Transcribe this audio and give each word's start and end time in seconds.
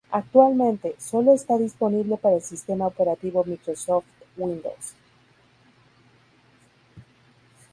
Actualmente, 0.09 0.95
sólo 0.97 1.31
está 1.35 1.59
disponible 1.59 2.17
para 2.17 2.37
el 2.37 2.41
sistema 2.41 2.87
operativo 2.87 3.43
Microsoft 3.45 4.03
Windows. 4.35 4.95